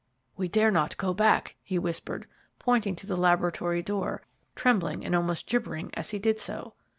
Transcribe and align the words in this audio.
"We 0.35 0.47
dare 0.47 0.71
not 0.71 0.97
go 0.97 1.13
back," 1.13 1.57
he 1.61 1.77
whispered, 1.77 2.25
pointing 2.57 2.95
to 2.95 3.05
the 3.05 3.15
laboratory 3.15 3.83
door, 3.83 4.23
trembling 4.55 5.05
and 5.05 5.13
almost 5.13 5.45
gibbering 5.45 5.91
as 5.93 6.09
he 6.09 6.17
did 6.17 6.39
so. 6.39 6.73